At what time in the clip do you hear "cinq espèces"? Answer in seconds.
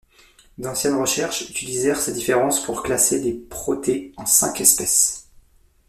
4.25-5.29